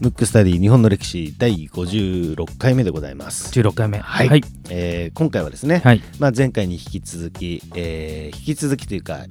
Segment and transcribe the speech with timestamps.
[0.00, 3.58] ムックスタディ日本の歴史第56回目でございます。
[3.58, 3.98] 16回目。
[3.98, 4.28] はい。
[4.28, 6.02] はい、えー今回はですね、はい。
[6.20, 9.24] まあ、前回に引き続き、えー引き続きというか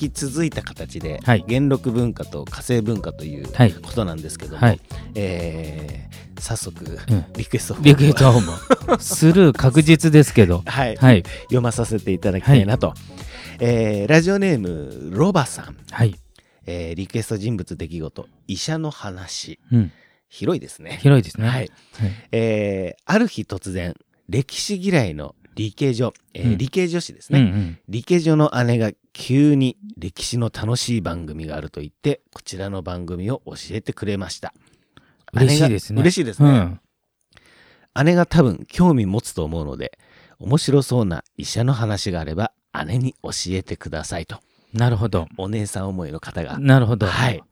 [0.00, 1.44] 引き続いた形で、はい。
[1.48, 3.72] 元禄文化と火星文化というはい。
[3.72, 4.80] ことなんですけども、はい。
[5.16, 7.24] えー早速、うん。
[7.36, 7.76] リクエストを。
[7.82, 10.62] リクエストホームスルー確実ですけど。
[10.66, 11.22] はい、はい。
[11.44, 12.94] 読まさせていただきたいなと、
[13.60, 16.14] えーラジオネームロバさん、はい、
[16.66, 19.58] えーリクエスト人物出来事医者の話。
[19.72, 19.92] うん、
[20.28, 20.98] 広いですね。
[21.02, 21.48] 広いですね。
[21.48, 21.56] はい。
[21.58, 21.70] はい。
[22.32, 23.94] えーある日突然
[24.28, 26.58] 歴史嫌いの理系女、えーうん。
[26.58, 27.78] 理系女子ですね、うんうん。
[27.88, 34.54] 理系女の姉が急に歴史の楽しい番組があると言ってこちらの番組を教えてくれました。
[35.34, 36.00] 嬉しいですね。
[36.00, 36.80] 嬉しいですね、うん。
[38.04, 39.98] 姉が多分興味持つと思うので
[40.38, 42.52] 面白そうな医者の話があれば
[42.86, 44.38] 姉に教えてくださいと。
[44.72, 45.28] なるほど。
[45.36, 46.58] お姉さん思いの方が。
[46.58, 47.42] なるほど、はい。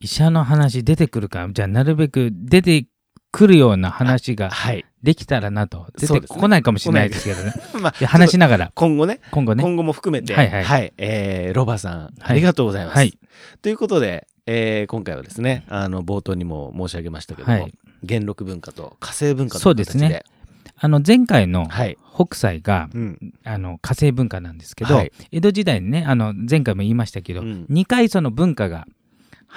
[0.00, 2.86] 医者の話出てくるかじゃあなるべく出て
[3.32, 4.84] くるような話がはい。
[5.02, 5.86] できたらなと。
[5.98, 7.52] 出てこないかもしれないですけどね。
[7.80, 8.72] まあ話しながら。
[8.74, 9.20] 今後ね。
[9.30, 9.62] 今後ね。
[9.62, 10.34] 今後も含めて。
[10.34, 10.92] はいはい。
[10.96, 13.18] えーロバさんありがとうございます、はい。
[13.62, 17.74] ということで、えー今回はですねあの冒頭にも申し上げましたけども、はい。
[18.02, 20.37] 元禄文化と火星文化そうという形でですね
[20.80, 23.34] あの前回のはい、北斎がうん。
[23.44, 25.12] あの火星文化なんですけど、はい。
[25.30, 27.66] 江戸時代にねあの前回も言いましたけど、うん。
[27.70, 28.86] 2回その文化が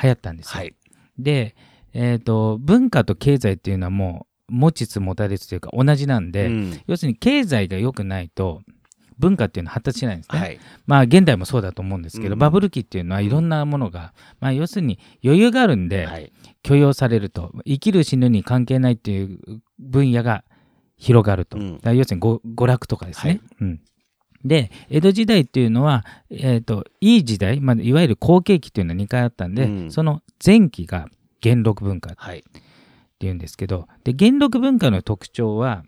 [0.02, 0.52] 流行ったんですよ。
[0.60, 0.76] はい。
[1.18, 1.56] で、
[1.94, 6.82] えー、と文化と経済っていうのはもう持ちつ持たれつというか同じなんで、うん。
[6.88, 8.62] 要するに経済が良くないと
[9.18, 10.40] 文化っていうのは発達しないんですね。
[10.40, 10.60] はい。
[10.86, 12.40] まあ現代もそうだと思うんですけど、うん。
[12.40, 16.32] バブル期っていうのはいろんなものが、まあ要するに余裕があるんではい。
[16.64, 17.52] 許容されると。
[17.66, 19.40] 生きる死ぬに関係ないっていう
[19.80, 20.44] 分野が
[21.02, 21.80] 広がると、うん。
[21.84, 23.32] 要するにご娯楽とかですね。
[23.32, 23.42] はい。
[23.62, 23.82] うん。
[24.46, 29.92] で江戸時代っていうのは、えー、といい時代、まあ、いわゆる好景気っていうのは2回あったんで、うん。
[29.92, 31.08] その前期が
[31.42, 32.44] 元禄文化っはい。
[33.18, 35.84] ていうんですけどで元禄文化の特徴は、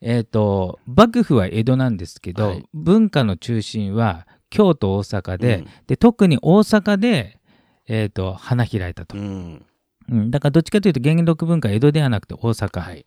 [0.00, 2.64] えー、と幕府は江戸なんですけど、はい。
[2.74, 5.66] 文化の中心は京都大阪で,、うん。
[5.86, 7.38] で特に大阪で、
[7.86, 9.64] えー、と花開いたと、うん。
[10.10, 13.06] うん、だからどっちかというと元禄文化は江戸ではなくて大阪、はい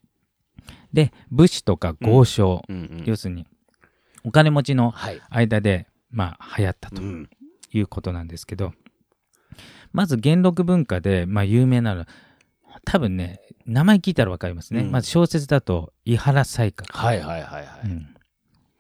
[0.94, 3.46] で武士とか豪商、うんうん要するに
[4.24, 5.22] お金持ちのはい。
[5.30, 7.30] 間で、まあ、流行ったとうん。
[7.74, 8.74] いうことなんですけど、
[9.94, 12.06] まず元禄文化で、まあ、有名なの
[12.86, 14.92] 多分ね名前聞いたら分かりますね、うん。
[14.92, 16.86] まず小説だと「伊原西鶴。
[16.90, 17.88] はいはいはいは」い。
[17.88, 18.16] うん。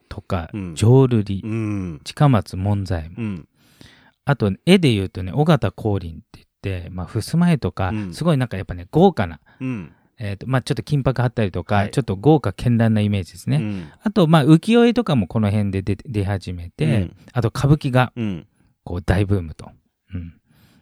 [0.09, 2.01] とかうん「浄瑠璃」うん。
[2.03, 3.25] 近松門左衛門。
[3.25, 3.47] うん。
[4.25, 8.13] あと絵で言うとね尾形光琳って言って、まあ、襖絵とか、うん。
[8.13, 9.93] すごいなんかやっぱね豪華な、うん
[10.23, 11.91] えーとまあ、ちょっと金箔貼ったりとか、はい。
[11.91, 13.91] ちょっと豪華絢爛なイメージですね、うん。
[14.03, 17.15] あとまあ浮世絵とかもこの辺で出始めて、うん。
[17.33, 18.47] あと歌舞伎がうん。
[18.83, 19.71] こう大ブームと。
[20.13, 20.33] うん、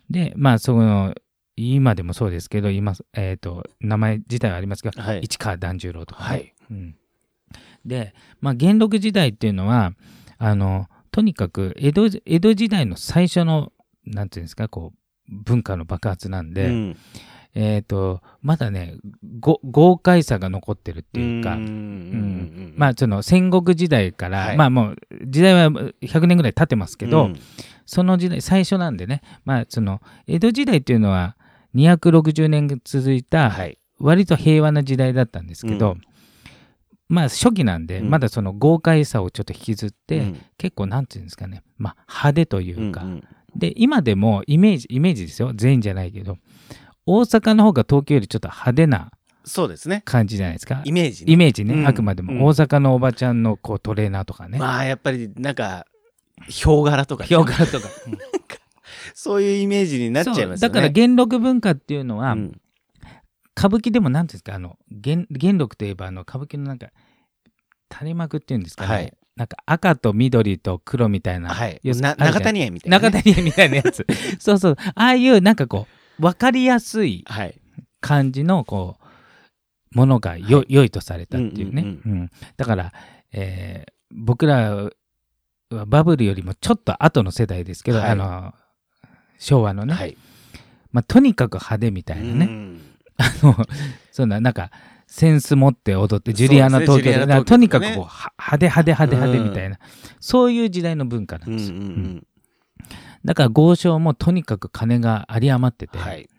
[0.09, 1.15] でまあその
[1.55, 5.21] 今でもそうですけど今、えー、と名前自体はありますが、はい。
[5.23, 6.53] 市川團十郎とかね、はい。
[6.71, 6.95] うん、
[7.85, 9.93] で、まあ、元禄時代っていうのは
[10.37, 13.71] あのとにかく江戸江戸時代の最初の
[14.05, 14.99] なんていうんですかこう
[15.31, 16.97] 文化の爆発なんで、うん
[17.55, 18.97] えー、とまだね
[19.39, 22.73] ご豪快さが残ってるっていうか、うんうん。
[22.77, 24.57] まあその戦国時代から、はい。
[24.57, 27.39] まあもう時代は100年ぐらい経ってますけど、うん。
[27.85, 31.35] その時代最初なんでねまあその江戸時代っていうのは
[31.75, 33.77] 260年続いたはい。
[33.99, 36.01] 割と平和な時代だったんですけど、うん。
[37.09, 38.09] まあ初期なんで、うん。
[38.09, 40.41] まだその豪快さをちょっと引きずって、うん。
[40.57, 43.23] 結構なんていうんですかね、まあ、派手というか、うんうん。
[43.55, 45.51] で今でもイメージイメージですよ。
[45.55, 46.37] 全員じゃないけど
[47.11, 49.11] 大阪の方が東京よりちょっと派手な
[49.45, 50.03] そうですね。
[50.05, 50.81] 感じじゃないですか？
[50.85, 51.33] イメージね。
[51.33, 51.87] イメージね、うん。
[51.87, 52.37] あくまでうん。
[52.37, 55.85] も大阪のおばちゃんのこうトレーナーとかね、まあやっぱりなんか
[56.47, 57.87] ヒョウ柄とかヒョウ柄と か、
[59.15, 60.57] そういうイメージになっちゃいますよね。
[60.57, 62.61] だから元禄文化っていうのは、うん。
[63.57, 64.55] 歌舞伎でも何ていうんですか？
[64.55, 66.87] あの元元禄といえばあの歌舞伎のなんか
[67.91, 69.13] 垂れ幕っていうんですかね、はい。
[69.35, 71.79] なんか赤と緑と黒みたいな、はい。
[71.81, 73.03] 要するなにあるじゃん中谷園みたいなね。
[73.09, 74.05] 中谷みたいなやつ。
[74.39, 74.75] そうそう。
[74.95, 77.59] ああいうなんかこう分かりやすいはい。
[78.01, 78.97] 感じのこ
[79.93, 82.93] うものがよ、良いとされたっていうね、うんうんだから、
[83.31, 84.89] えー僕ら
[85.69, 88.09] はバブルよりもちょっと後の世代ですけど、はい。
[88.09, 88.53] あの
[89.37, 90.17] 昭和のね、はい。
[90.91, 92.81] まあ、とにかく派手みたいなね、うん。
[93.17, 93.55] あの
[94.11, 94.71] そんななんか
[95.05, 97.43] センス持って踊ってジュリアナ東京でね。
[97.43, 99.77] とにかくこうは派手派手派手派手みたいな、
[100.19, 102.27] そういう時代の文化なんうんうんですよ、ううんん
[103.25, 106.29] だから豪商もとにかく金が有り余ってて、はい。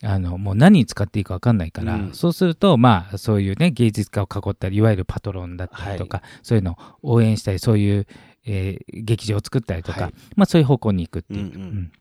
[0.00, 2.14] あのもう何に使っていいか分かんないから、うん。
[2.14, 8.06] そうするとまあそういうね芸術家を囲ったりいわゆるパトロンだったりとか、そういうのを応援したりそういう、
[8.46, 10.14] えー劇場を作ったりとか、はい。
[10.36, 11.46] まあ、そういう方向に行くっていう。
[11.46, 11.60] うんうん。
[11.60, 11.92] うん。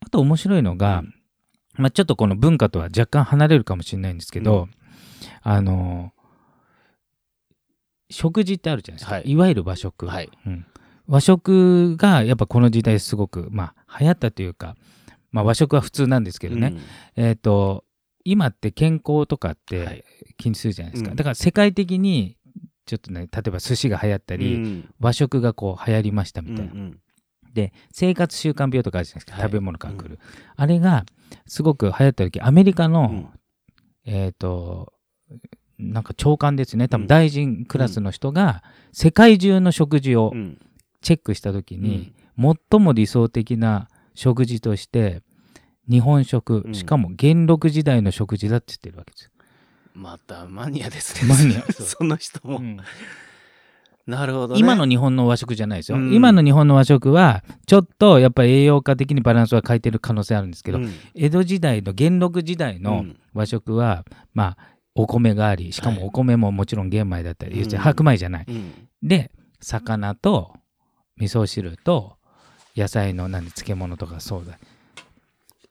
[0.00, 1.14] あと面白いのが、うん。
[1.76, 4.74] まあ、ちょっとこの文化とは若干離れるかもしれないんですけど、う
[5.42, 6.12] あの
[8.10, 9.30] 食事ってあるじゃないですか、はい。
[9.30, 10.30] い、わゆる和食、はい。
[10.46, 10.66] うん
[11.06, 14.76] 和食がやっぱこの時代すごく、まあ、流行ったというか、
[15.30, 16.74] まあ、和食は普通なんですけどね、
[17.16, 17.84] えっ、と
[18.24, 20.34] 今って健康とかっはてい。
[20.36, 21.16] 気にするじゃないですか、うん。
[21.16, 22.36] だから世界的に
[22.86, 24.88] ちょっとね例えば寿司が流行ったり、うん。
[24.98, 27.00] 和食がこう流行りましたみたいな、うんうん。
[27.52, 29.42] で生活習慣病とかあるじゃないですか、はい。
[29.44, 30.18] 食べ物から来る、
[30.56, 31.04] あれが
[31.46, 33.28] すごく流行った時アメリカの、うん。
[34.06, 34.92] えっ、と
[35.78, 36.88] なんか長官ですね。
[36.88, 37.02] 多うん。
[37.02, 38.62] 分大臣クラスの人が
[38.92, 40.58] 世界中の食事をうん
[41.04, 45.22] チェックした時に、最も理想的な食事として
[45.88, 46.74] 日本食、うん。
[46.74, 49.30] しかも元禄時代の食事だって言ってるわけですよ。
[49.94, 51.32] またマニアですね。
[51.32, 51.62] マニア。
[51.72, 52.78] その人も、うん。
[54.06, 54.60] なるほどね。
[54.60, 56.14] 今の日本の和食じゃないですよ、うん。
[56.14, 60.90] 今の日本の和食はちょっとやっぱり栄養価的にバランスは欠いてる可能性あるんですけど、うん。
[61.14, 63.16] 江戸時代の元禄時代うのん。
[63.34, 67.58] 和食は、まあお米がありしかもお米ももちろん玄米だったり、うん。
[67.58, 68.72] 要するに白米じゃない、うん。
[69.02, 69.30] で
[69.60, 70.54] 魚と
[71.18, 72.16] 味噌汁と
[72.76, 74.58] 野菜の何漬物とかそうだ。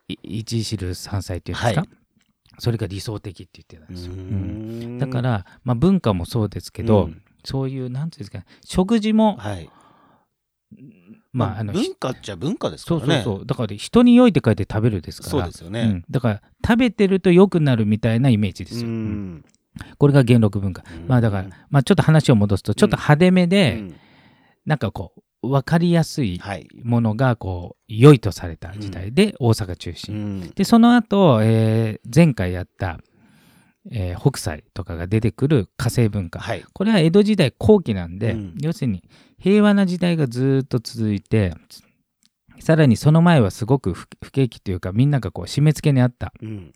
[0.07, 1.90] い一汁三菜っていうんですか、はい。
[2.60, 4.98] それが理想的って言ってたんうですよ、ん。
[5.00, 7.22] だから、まあ、文化もそうですけど、うん。
[7.44, 9.69] そういうなんていうんですかね食事も、はい。
[11.34, 13.46] まああの文化っちゃ文化ですかそうそうらねそう。
[13.46, 15.31] だから人に良いって書いて食べるですから。
[15.31, 15.81] そうですよね。
[15.81, 16.06] うん。
[16.10, 18.86] だから食べてると良くなるみたいなイメージです。
[18.86, 18.89] よ、
[19.98, 23.96] これが元禄文化、まあだから、まあ、ちょっと話を戻すとちょっと派手めうで、ん。
[24.66, 26.68] なんかこう分かりやすいはい。
[26.84, 30.50] ものがこう良いとされた時代で大阪中う心、ん。
[30.51, 33.00] でその後、えー前回やった、
[33.92, 36.63] えー北斎とかが出てくる火星文化、はい。
[36.74, 38.56] これは江戸時代後期なんで、うん。
[38.62, 39.04] 要するに
[39.38, 41.54] 平和な時代がずっと続いて
[42.60, 46.34] さらにその前はすごく不不景気というかみんながこう締め付けにあった。
[46.42, 46.72] うん。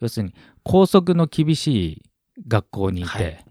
[0.00, 2.02] 要するに校則の厳しい
[2.46, 3.44] 学校にいて、はい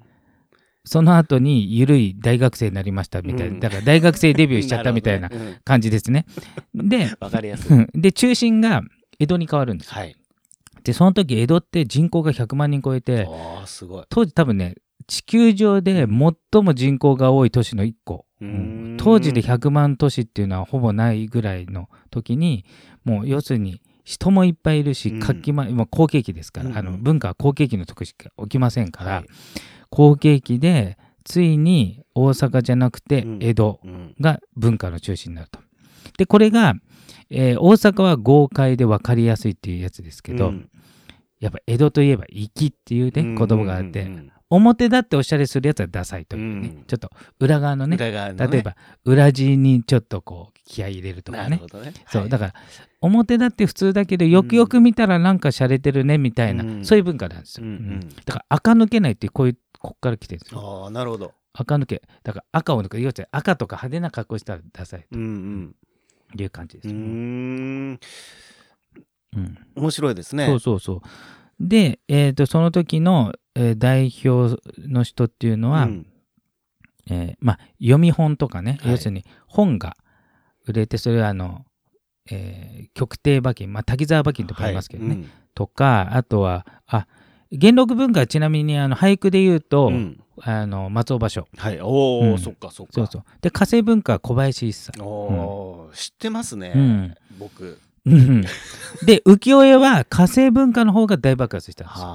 [0.86, 3.60] その後に緩い大学生になりましたみたいな、うん。
[3.60, 5.30] だから大学生デビューしちゃったみたいな
[5.64, 6.26] 感じですね。
[6.76, 7.78] でうんわかりやすい。
[7.78, 7.90] うん。
[7.94, 8.82] で中心が
[9.20, 9.88] 江戸に変わるんです。
[9.90, 9.94] よ。
[9.96, 10.16] はい。
[10.84, 14.06] でその時江戸って人口が100万人超えてああすごい。
[14.10, 14.76] 当時多分ね
[15.08, 16.08] 地球上で最
[16.62, 18.96] も人口が多い都市の1個、うん。
[18.96, 18.98] ん。
[18.98, 22.66] 当時で100万都市っていうのはほぼないぐらいの時に
[23.06, 25.20] もう要するに人もいっぱいいるしうん。
[25.22, 29.26] 活気ま、今好景気ですから、うんあの文化は好景気の時しか起きませんから、はい
[29.94, 33.40] 好景気でついに大阪じゃなくてうん。
[33.42, 34.16] 江戸うん。
[34.20, 35.60] が文化の中心になると。
[36.18, 36.74] でこれが、
[37.30, 40.70] えー大阪は豪快で分かりやすいっていうやつですけど、うん。
[41.40, 43.36] やっぱ江戸といえば粋っていうね、うん。
[43.36, 44.10] 言葉があって、
[44.50, 46.84] 表だっておしゃれするやつはダサいというね、うん。
[46.86, 47.10] ちょっと
[47.40, 48.12] 裏側のねね。
[48.12, 48.76] 例えば
[49.06, 51.58] 裏地にちょっとこう気合い入れるとかね。
[51.58, 51.62] ね。
[52.08, 52.30] そう、はい。
[52.30, 52.54] だから
[53.02, 56.86] 表だって普通だけどよくよく見たらなんか洒落てるねみたいな、うん。
[56.86, 57.72] そういう文化なんですよ、うん。
[57.72, 58.00] うん。
[58.26, 60.84] だから垢抜けないっていうこういうこっから来てるんですよ。
[60.84, 61.34] ああなるほど。
[61.52, 62.02] 垢抜け。
[62.24, 65.76] だから赤を抜く要するに赤とか派手な格好したらダサいうんうん。
[66.36, 68.00] という感じですうーよ、ん。
[69.36, 69.58] うん。
[69.76, 70.48] 面白いですね。
[70.48, 71.02] そうそうそう。
[71.60, 74.58] で、えー、とその時の、えー代表
[74.88, 76.08] の人っていうのは、うん。
[77.10, 78.92] えーまあ、読み本とかね、はい。
[78.94, 79.98] 要するに本が
[80.66, 81.66] 売れてそれはあの、
[82.32, 85.26] えー極低馬琴、まあ、滝沢馬琴とかありますけどね、はい。
[85.54, 87.06] とかあとはあ
[87.54, 89.94] 元禄文化はちなみにあの俳句で言うと、うん。
[89.94, 91.46] うんあの松尾芭蕉。
[91.56, 91.80] はい。
[91.80, 92.40] おお、うん。
[92.40, 92.94] そっかそっか。
[92.94, 93.24] そうそう。
[93.42, 95.04] で火星文化は小林一茶。
[95.04, 97.16] おお、知ってますね、うん。
[97.38, 97.80] 僕。
[98.06, 98.42] うん
[99.06, 102.08] で浮世絵は火星文化の方が大爆発したんですよ。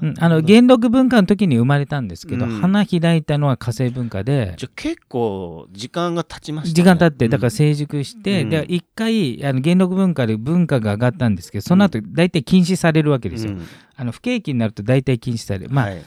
[0.00, 2.60] はあうん、あの元禄文化の時に生まれたんですけど、うん。
[2.60, 8.50] 花開いたのは火星文化でじゃあ結構時間が経ちました、ね、時間経ってだからうん成熟して、うん。
[8.50, 13.52] で一回あの元禄文化で文化が上がったんですけどその後大体禁止されるわけですよ。
[13.52, 13.66] うん。
[13.96, 16.04] あの不景気になると大体禁止される、まあはい。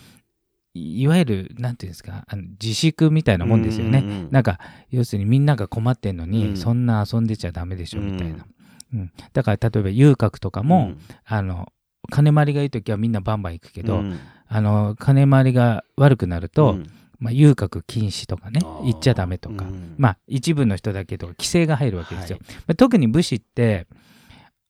[0.75, 4.00] いわゆるなんていうんですかあの自粛みたいなもんですよね。
[4.00, 4.29] うんうんうん。
[4.31, 4.59] なんか
[4.89, 6.57] 要するにみんなが困ってんのに、うん。
[6.57, 8.45] そんな遊んでちゃダメでしょみたいな。
[8.93, 9.00] うん。
[9.00, 9.12] うん。
[9.33, 10.97] だから例えば遊郭とかも、うん。
[11.25, 11.71] あの
[12.10, 14.19] 金回りがいい時はみんなバンバン行くけど、うん。
[14.48, 16.89] あの金回りが悪くなると、うん。
[17.19, 19.95] まあ、遊郭禁止とかね行っちゃダメとか、うん。
[19.98, 22.39] まあ一部の人だけとか規制が入るわけですよ。
[22.45, 22.55] はい。
[22.55, 23.88] まあ特に武士って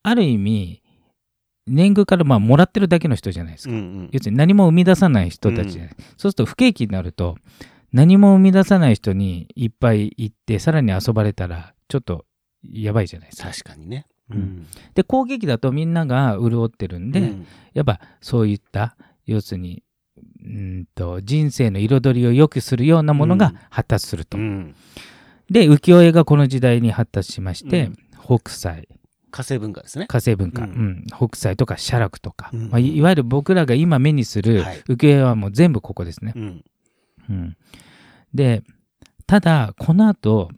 [0.04, 0.84] ある意味
[1.66, 3.74] 年貢からまあもらってるだけの人じゃないですか。
[3.74, 4.10] うんうん。
[4.12, 7.38] 要するに何も生み出さない人たちじゃない、そうすると不景気になると
[7.92, 12.26] 何も生み出さない人にいっぱい行ってさらに遊ばれたらちょっと
[12.64, 13.50] やばいじゃないですか。
[13.50, 14.68] 確かにね、うん。
[14.94, 17.48] で攻撃だとみんなが潤ってるんで、うん。
[17.74, 19.84] やっぱそういった要するに
[20.46, 23.58] うんと人生の彩りを良くするようなものがうん。
[23.70, 24.38] 発達すると。
[24.38, 24.76] うん。
[25.50, 27.98] で浮世絵がこの時代に発達しまして、うん。
[28.40, 28.88] 北斎。
[29.32, 30.06] 火星文化ですね。
[30.08, 31.06] 火星文化、ううんん。
[31.08, 32.70] 北斎とか写楽とか、うん。
[32.70, 34.82] まあ、いいわゆる僕らが今目にするはい。
[34.88, 36.34] 浮世絵はもう全部ここですね。
[36.36, 36.64] うん。
[37.30, 37.58] うん、
[38.34, 38.64] で
[39.26, 40.50] ただこの後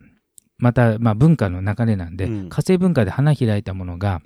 [0.57, 2.49] また、まあ、文化の流れなんで、うん。
[2.49, 4.21] 火星文化で花開いたものが、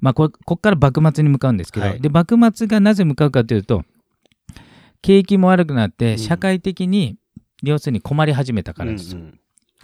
[0.00, 2.00] まあ、ここっから幕末に向かうんですけど、はい。
[2.00, 3.84] で幕末がなぜ向かうかというと
[5.02, 6.18] 景気も悪くなってうん。
[6.18, 7.16] 社会的に、
[7.62, 9.12] 要するに困り始めたからです。
[9.12, 9.39] よ、うんうん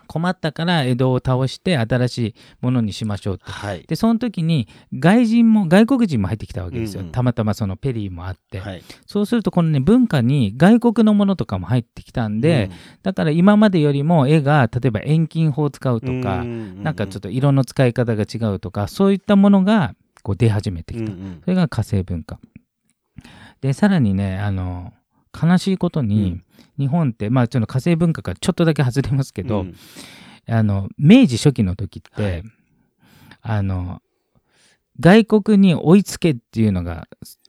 [0.07, 3.85] 困ったから江戸を倒して新しいものにしましょうとはい。
[3.87, 7.13] でその時に外人も外国人も入ってきたわけですよ、うんうん。
[7.13, 8.83] たまたまそのペリーもあって、はい。
[9.07, 12.71] そうするとこのね文化に外国のものとかも入ってきたんで、
[13.03, 22.39] だから今までよりも絵が例えば遠近法を使うとうん、か、ななんかちょっと色の使い方が違うとかそういったものがこう出始めてきた、それが火星文化。
[23.61, 24.93] でさらにねあの
[25.41, 26.43] 悲しいことに、うん。
[26.79, 29.75] 日本ってまあちょっと火星文化からちょっとだけ外れますけど、うん。
[30.49, 32.43] あの明治初期の時って、はい。
[33.43, 34.01] あの
[34.99, 37.07] 外国に追いつけっていうのが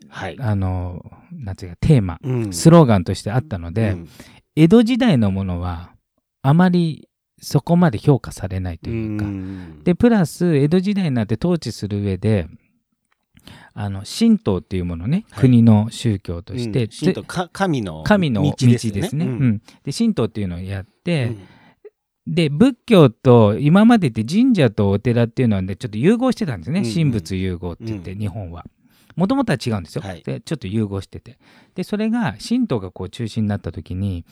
[0.09, 0.37] はい。
[0.39, 2.53] あのなんていうかテーマうん。
[2.53, 4.09] スローガンとしてあったので、うん。
[4.55, 5.91] 江戸時代のものは
[6.41, 7.07] あまり
[7.39, 9.83] そこまで評価されないというか、ん。
[9.83, 12.47] でプラス江戸時代になって統治する上で
[13.73, 15.41] あの神道っていうものね、はい。
[15.41, 17.25] 国の宗教として、うん。
[17.51, 18.91] 神の神の道道ですね。
[18.91, 19.25] ですよね。
[19.25, 19.61] うん。
[19.83, 21.35] で神道っていうのをやって、
[22.27, 22.33] うん。
[22.33, 26.93] で仏教と今までって神社とお寺っていうのはねちょっと融合してたんですね、うんうん。
[26.93, 28.19] 神仏融合って言って、うん。
[28.19, 28.65] 日本は。
[29.15, 30.21] もともとは違うんですよ、はい。
[30.23, 31.39] でちょっと融合してて。
[31.75, 34.25] でそれが神道がこう中心になった時に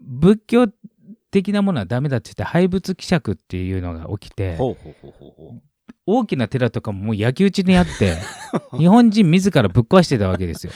[0.00, 0.66] 仏教
[1.30, 4.56] 的なものはダメだって言って廃仏希釈っていうのが起きて
[6.06, 8.16] 大きな寺とかももう焼き討ちにあって
[8.76, 10.72] 日本人自らぶっ壊してたわけですよ。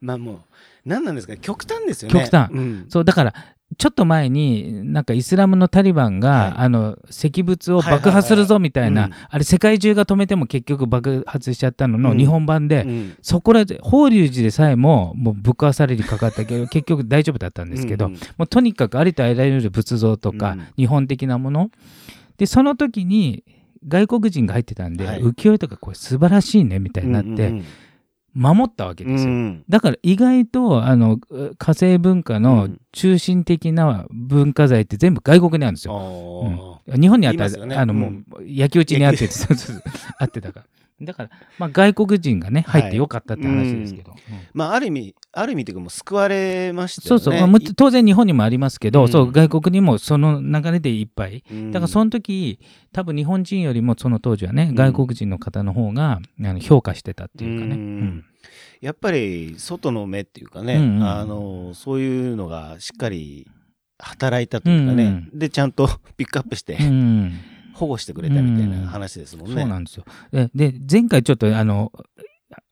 [0.00, 0.38] まあもう
[0.84, 2.20] 何なんですか極端ですよね。
[2.20, 2.50] 極端。
[2.50, 2.86] うん。
[2.88, 3.34] そうだから
[3.76, 6.52] ちょっと前になんかイスラムのタリバンが、はい。
[6.56, 12.18] あの石仏を爆破するぞみたいな、あれ世界中が止めても結局爆発しちゃったののうん。
[12.18, 13.16] 日本版で、うん。
[13.22, 18.18] そこらで法隆寺でさえももうぶっ壊されにかかったけど 結局大丈夫だったんですけど、うんうん。
[18.18, 20.66] もうとにかくありとあらゆる仏像とか、うん。
[20.76, 21.70] 日本的なもの。
[22.36, 23.44] でその時に
[23.86, 25.20] 外国人が入ってたんで、はい。
[25.20, 27.64] 浮世絵とかこれ素晴らしいねみたいになって、うん
[28.36, 29.30] 守ったわけですよ。
[29.30, 31.18] うんだから意外とあの
[31.56, 36.82] 火星文化の中心的な文化財って全部外国にあるんですよ。
[36.88, 37.00] あー。
[37.00, 37.76] 日本にあったら、ね。
[37.76, 39.28] あのもう焼き討ちにあって
[40.18, 40.66] あってたから。
[41.02, 42.82] だから、まあ、外国人がねはい。
[42.82, 44.12] 入ってよかったって話ですけど。
[44.12, 44.18] うん。
[44.52, 47.22] まあある意味ある意味というかもう救われましたよね。
[47.22, 49.08] そうそう、まあ当然日本にもありますけど、うん。
[49.08, 51.42] そう外国にもその流れでいっぱい。
[51.50, 51.72] うん。
[51.72, 52.60] だからその時
[52.92, 54.74] 多分日本人よりもその当時はね、ん。
[54.74, 57.74] 外国人の方の方があの評価してたっていうかね。
[57.74, 57.80] うん。
[57.80, 58.24] うん。
[58.80, 61.02] やっぱり外の目っていうかね、うんうん。
[61.02, 63.48] あのそういうのがしっかり
[63.98, 67.32] 働いたというかね、うんでちゃんと ピックアップしてうん
[67.74, 69.60] 保護してくれたみたいな話ですもんね。
[69.60, 70.04] そうなんですよ。
[70.32, 71.92] で、で前回ちょっとあの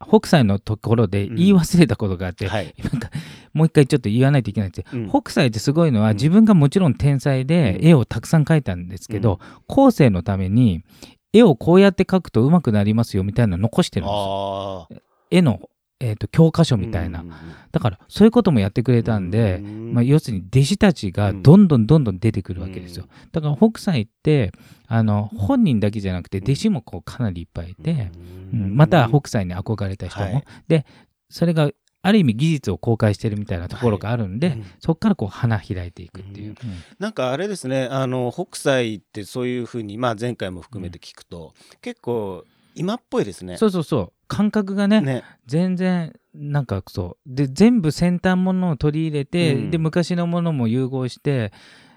[0.01, 2.75] 北斎のところで言い忘れたことがあって、はい。
[2.83, 3.11] なんか
[3.53, 5.03] もう一回ちょっと言わないといけないんですよ。
[5.03, 10.85] うん北斎ってすごいのは、うん自分がもちろん天才でうん絵をたくさん描いたんですけど、後世のために
[11.33, 14.89] 絵をこうやって描くと上手くなりますよみたいなの残してるんですよ。
[15.31, 15.61] 絵の、
[16.03, 17.25] えー、と教科書みたいな、
[17.71, 19.95] だからそういうこともやってくれたんで、うん。
[19.95, 23.07] まあ、要するに弟子たちがどんどんどんどん出てくるわけですよ。
[23.31, 24.51] だから北斎って
[24.89, 28.11] あの本人だけじゃなくて弟子もこうかなりいっぱいいて、
[28.53, 28.77] うん。
[28.77, 30.45] また北斎に憧れた人も、はい。
[30.67, 30.87] で
[31.31, 31.71] それが
[32.03, 34.65] ある意味技術を公開してるみたいなところがあるんで、うん。
[34.81, 36.49] そこからこう花開いていくっていう。
[36.49, 36.57] うん。
[36.99, 42.45] なんかあれですねあの北斎ってそういうふうに、まあ、前回も含めて聞くと、結構
[42.75, 43.57] 今っぽいですね。
[43.57, 45.25] そうそうそう感覚がねね。
[45.47, 47.35] 全然なんかそう。
[47.35, 49.71] で全部先端ものを取り入れて、うん。
[49.71, 51.53] で昔のものも融合して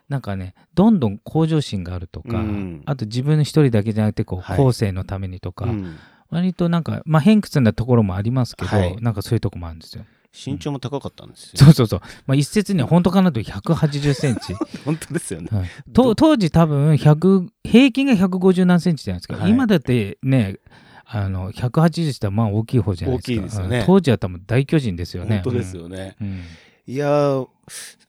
[0.10, 2.84] なんかねどんどん向上心があるとか、うん。
[2.86, 4.58] あと自分一人だけじゃなくてこう、はい。
[4.58, 5.98] 後世のためにとか、うん。
[6.30, 8.96] 割となんかまあ偏屈なところもありますけど、はい。
[8.98, 10.04] なんかそういうとこもあるんですよ。
[10.36, 11.52] 身長も高かったんですよ。
[11.56, 12.02] そうそうそう。
[12.28, 14.54] まあ、一説には本当かなと180センチ。
[14.84, 15.48] 本当ですよね。
[15.50, 15.70] はい。
[15.94, 19.52] と当時多分100平均が150何センチじゃないですか、はい。
[19.52, 20.58] 今だってね
[21.08, 23.32] あの180したらまあ大きい方じゃないですか。
[23.34, 23.80] 大きいですよね。
[23.80, 23.86] うん。
[23.86, 25.42] 当時は多分大巨人ですよね。
[25.44, 26.16] 本当ですよね。
[26.20, 26.28] うん。
[26.28, 26.42] うん。
[26.88, 27.48] いやー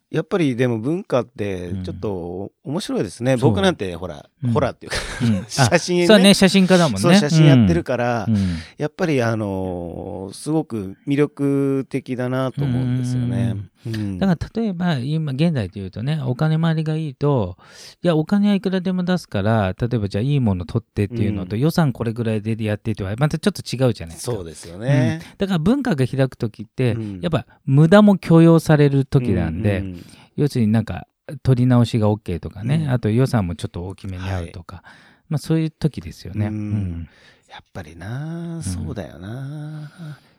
[0.09, 1.85] やっぱりでも文化ってうん。
[1.85, 3.37] ちょっと面白いですね。
[3.37, 3.51] そう。
[3.51, 4.53] 僕なんてほら、うん。
[4.53, 4.97] ホラーっていうか、
[5.49, 6.07] 写真ね。
[6.07, 7.01] そうね写真家だもんね。
[7.01, 8.37] そう写真やってるから、うん。
[8.79, 13.57] やっぱりあのーすごく魅力的だなと思うんですよね。
[13.87, 14.19] うん。
[14.19, 17.57] だから例えば今現在で言うとねお金回りがいいと
[18.03, 21.63] いやお金はいくらでも出すから例えばじゃあいいもの取ってっていうのと、うん。
[21.63, 24.33] 予算これぐらいでやってってはまたちょっと違うじゃないですか。
[24.33, 25.21] そうですよね。
[25.39, 27.21] だから文化が開く時って、うん。
[27.21, 29.97] やっぱ無駄も許容される時なんで、うう
[30.37, 31.07] 要するになんか
[31.43, 32.91] 撮り直しが OK とかね、うん。
[32.91, 34.83] あと予算もちょっと大きめに合うとか、
[35.29, 36.47] まあそういう時ですよね。
[36.47, 36.55] うん。
[36.55, 37.09] うん。
[37.51, 39.91] やっぱりな、そうだよな。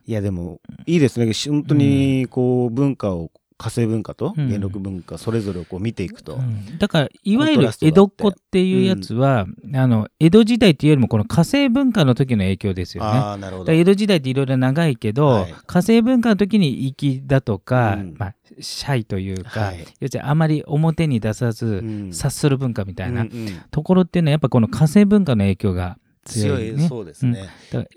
[0.05, 1.33] いや、でも、いいですね。
[1.33, 6.35] し本当に、こう、文化を、火星文化とうん元禄文化、それぞれをこう見ていくと。
[6.35, 13.09] うんだからいわゆる江戸っ子っていうやつは、あの江戸時代っていうよりもこの火星文化の時の影響ですよね。
[13.09, 13.71] ああ、なるほど。
[13.71, 26.87] 江戸時代っていろいろ長いけど、はい火星文化の時に粋だとか、うんまあ、シャイというか、はい要するにあまり表に出さず、うん察する文化みたいなうんうんところっていうのはやっぱこの火星文化の影響が強強い、いね。
[26.87, 27.49] そうですね。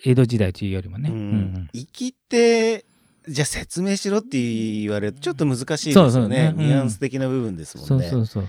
[0.04, 1.10] 江戸時代というよりもね。
[1.10, 1.68] ううんん。
[1.72, 2.84] 生きって、
[3.30, 6.54] じゃあ説明しろって言われるとちょっと難しいですそうそうよねね。
[6.56, 8.08] うんニュアンス的な部分ですもんね。
[8.08, 8.49] そうそうそ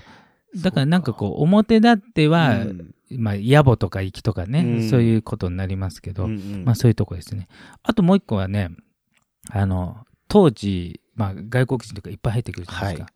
[0.56, 7.46] だからなんかこう表立っては、うんまあ野暮とか粋とかね、うんそういうことになりますけど、うんうんまあそういうとこですね。
[7.82, 8.70] あともう一個はね、
[9.50, 9.98] あの、
[10.28, 13.04] 当時、まあ外国人とかいっぱい入ってくるじゃないですか。
[13.04, 13.10] は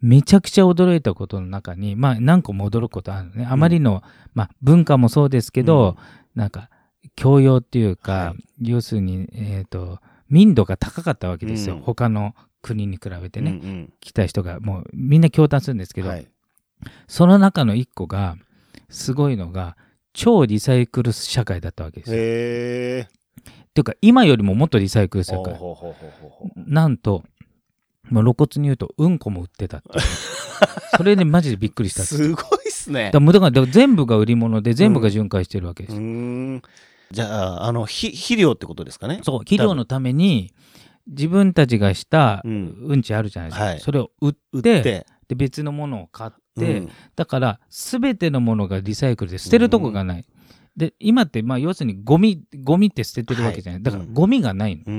[0.00, 3.46] めちゃくちゃ驚いたことの中に、まあ何個も驚くことあるのね。
[3.50, 4.02] あまりの、
[4.34, 5.96] まあ文化もそうですけど、
[6.34, 6.70] なんか
[7.16, 10.00] 教養っていうか、は要するに、えっ、と、
[10.30, 11.76] 民度が高かったわけですよ。
[11.76, 13.50] うん他の国に比べてね。
[13.50, 16.26] うんうん来た人がもうみんな驚嘆するんですけど、はい
[17.08, 18.36] その中の一個が、
[18.88, 19.76] すごいのが、
[20.12, 22.16] 超リサイクル社会だったわけですよ。
[22.16, 23.08] っへえ。
[23.74, 25.56] ていうか、今よりももっとリサイクル社会。
[26.56, 27.22] なんと、
[28.04, 29.88] まあ、露骨に言うと、うんこも売ってたって
[30.96, 32.02] それでマジでびっくりした。
[32.02, 33.50] すごいっすねだか。
[33.50, 36.62] ら全部が売り物で全部が巡回してるわけですうん。
[37.12, 39.20] じゃあ、あの、ひ肥料ってことですかね？
[39.24, 40.52] そう、肥料のために、
[41.06, 42.76] 自分たちがしたうん。
[42.86, 43.64] うんちあるじゃないですか。
[43.64, 43.80] はい。
[43.80, 45.06] それを売って。
[45.28, 46.88] で別のものを買って、うん。
[47.16, 50.26] だから全てのものがリサイクルで捨てるとこがない。
[50.76, 53.82] で今ってまあ要するにゴミゴミって捨ててるわけじゃない、はい。
[53.84, 54.92] だからゴミがないの、うー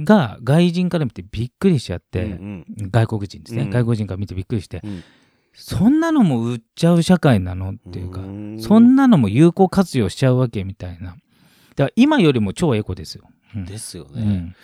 [0.00, 0.04] ん。
[0.04, 2.64] が外人から見てびっくりしちゃって、うん。
[2.90, 3.70] 外国人ですね、うん。
[3.70, 5.04] 外国人から見てびっくりして、うん
[5.52, 8.58] そんなのも売っちゃう社会なのっていうか、ん。
[8.60, 11.10] そんなのも有効活用しちゃうわけみたいな。
[11.10, 13.64] だから今よりも超エコですよ、うん。
[13.64, 14.22] ですよね。
[14.22, 14.56] うん、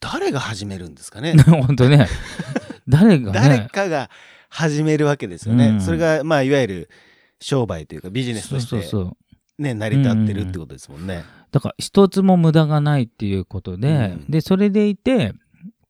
[0.00, 1.34] 誰が始めるんですかね？
[1.42, 2.06] 本当ね。
[2.88, 4.10] 誰が誰ねかが
[4.48, 5.68] 始めるわけですよね。
[5.68, 5.80] うん。
[5.80, 6.90] それが、まあ、いわゆる
[7.40, 8.96] 商売というかビジネスとして
[9.58, 11.24] ね、成り立ってるってことですもんね。
[11.50, 14.30] だから一つも無駄がないっていうことで、うん。
[14.30, 15.34] でそれでいて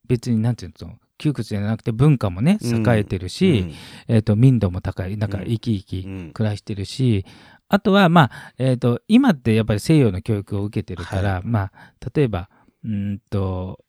[0.07, 2.89] 別になんていうの窮屈じゃなくて文化もねうん。
[2.89, 3.67] 栄えてるし、
[4.09, 5.45] えー、と民度も高いなんかうん。
[5.45, 6.31] 生き生きうん。
[6.33, 7.27] 暮らしてるし、
[7.69, 11.43] あとはまあ、えー、と今ってやっぱり西洋の教育を受けてるから、はい。
[11.45, 11.73] まあ
[12.15, 12.49] 例えば
[12.85, 13.85] うーんと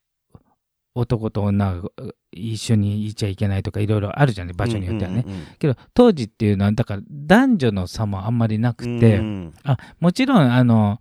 [0.94, 1.89] 男と女が
[2.32, 5.24] 一緒にいちゃいけないとかいろいろあるじゃない場所によってはね。
[5.26, 9.54] うんうんうんけど当時っていうのはだから男女の差もあんまりなくて、うん。
[9.63, 11.00] あもちろんあの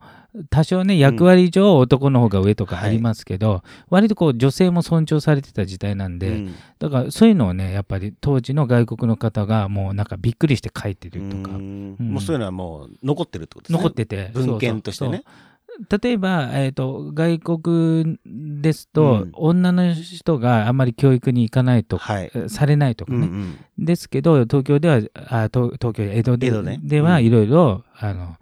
[0.48, 6.54] 多少ね役割上男の方が上とかありますけど、割とこう女性も尊重されてた時代なんで、うん。
[6.78, 11.96] だからそういうのをねやっぱり当時の外国の方がもうなんかびっくりして書いてるとか、うん。
[11.98, 12.12] うん。
[12.12, 13.78] もうそういうのはもう残ってるってことですね。
[13.78, 15.24] 残ってて文献としてね。
[15.88, 19.30] 例えば、えー、と外国ですと、うん。
[19.34, 22.30] 女の人があんまり教育に行かないとか、はい。
[22.48, 23.22] されないとかね、うん
[23.78, 23.84] うん。
[23.84, 26.80] ですけど東京ではあ東東京江戸でね。
[26.82, 27.24] ではうん。
[27.24, 28.36] いろいろあの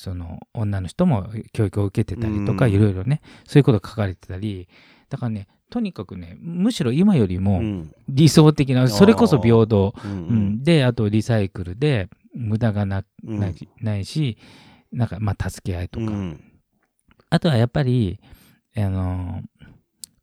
[0.00, 2.72] その女の人も教育を受けてたりとかうん。
[2.72, 4.68] いろいろねそういうことが書かれてたり
[5.10, 7.92] だからねとにかくねむしろ今よりもうん。
[8.08, 10.62] 理想的な、それこそ平等、うんうん。
[10.62, 13.40] であとリサイクルで無駄がなうん。
[13.40, 14.38] ないないし
[14.92, 16.40] なんかまあ助け合いとか、うん。
[17.28, 18.20] あとはやっぱり
[18.76, 19.42] あの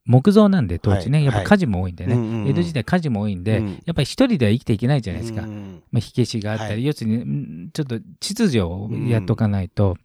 [0.06, 2.50] 木造なんで当時ね、はいやっぱ火事も多いんでね、うんうんうん。
[2.50, 3.82] 江戸時代火事も多いんで、うん。
[3.86, 5.44] やっぱり一人では生きていけないじゃないですか。
[5.44, 6.86] うんまあ、火消しがあったり、はい。
[6.86, 9.98] 要するにんちょっと秩序をやっとかないと、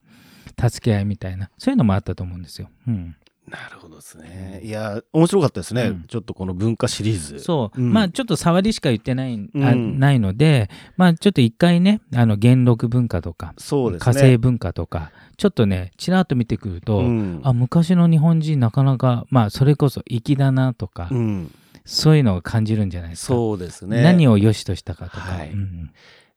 [0.59, 1.51] 助け合いみたいな。
[1.59, 2.69] そういうのもあったと思うんですよ。
[2.89, 3.17] うん、
[3.51, 4.61] なるほどですね。
[4.63, 5.83] いや、面白かったですね。
[5.83, 7.39] うんちょっとこの文化シリーズ。
[7.41, 14.13] そう、うんまあちょっと触りしか言ってない,、あうんないのでまあちょっと一回ねあの元禄文化とか、そうですね。
[14.13, 21.55] 火星文化とかちょっとねちらっと見てくると、うんあ昔の日本人なかなかまあそれこそ粋だなとか、うん
[21.87, 23.35] そういうのを感じるんじゃないですか。
[23.35, 24.03] そうですね。
[24.03, 25.21] 何を良しとしたかとか。
[25.21, 25.91] はいうん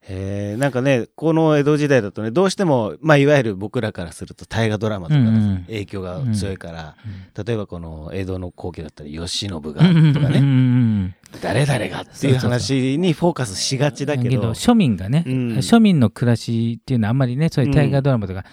[0.08, 0.58] えー。
[0.58, 5.20] なんかね、この江戸時代だとね、どうしても、まあ、いわゆる僕らからすると大河ドラマとか
[5.66, 6.96] 影響が強いから、
[7.36, 7.44] うん。
[7.44, 11.14] 例えばこの江戸の後期だったら慶喜がとかうんうんうんうね、ん。
[11.40, 15.34] 誰々がっていう話にフォーカスしがちだけど、庶民がね、うん。
[15.58, 18.44] 庶民の暮らしっていうのはあんまりねそういう大河ドラマとか、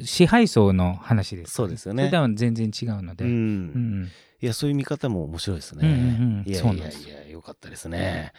[0.00, 1.54] 支配層の話です。
[1.54, 2.04] そうですよね。
[2.04, 4.02] それとは全然違うので、ううん。
[4.02, 4.10] ん、
[4.42, 5.88] いや、そういう見方も面白いですね。
[5.88, 5.98] うんうん
[6.40, 6.44] うん。
[6.46, 8.32] いやいやいや、よかったですね。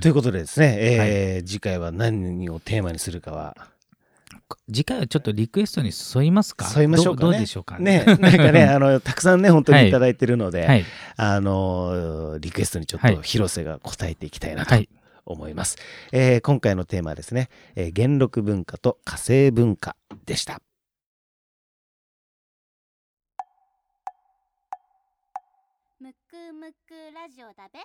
[0.00, 3.56] ということでですね、えー次回は何をテーマにするかは、
[4.68, 6.66] 次回はちょっとリクエストに沿いますか？
[6.76, 10.84] 沿いましょうかねどどうでしょうかね、なんかね、 あの、たくさんね、本当にいただいてるので、はい。
[11.16, 14.88] あの、リクエストにちょっはいと広瀬が答えていきたいなとはい。
[15.24, 15.76] 思います。
[16.10, 20.60] えー今回のテーマはですね、えー元禄文化と火星文化でした。
[26.00, 27.78] むくむくラジオだべ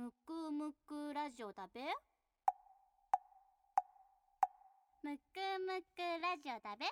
[0.00, 1.82] むくむくラジオだべ？
[5.02, 5.22] むく
[5.60, 6.86] むくラジオだべ？